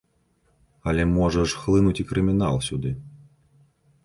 Але 0.91 1.03
можа 1.17 1.41
ж 1.51 1.59
хлынуць 1.65 1.93
і 2.05 2.07
крымінал 2.13 2.55
сюды. 2.71 2.97